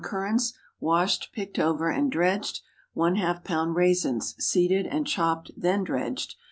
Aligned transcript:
currants—washed, 0.03 1.29
picked 1.31 1.59
over, 1.59 1.87
and 1.91 2.11
dredged. 2.11 2.61
½ 2.97 3.43
lb. 3.45 3.75
raisins—seeded 3.75 4.87
and 4.87 5.05
chopped, 5.05 5.51
then 5.55 5.83
dredged. 5.83 6.37